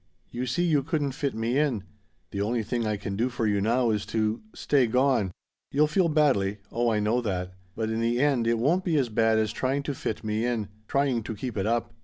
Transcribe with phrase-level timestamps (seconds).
[0.31, 1.83] You see you couldn't fit me in.
[2.31, 5.31] The only thing I can do for you now is to stay gone.
[5.71, 9.09] You'll feel badly oh, I know that but in the end it won't be as
[9.09, 11.93] bad as trying to fit me in, trying to keep it up.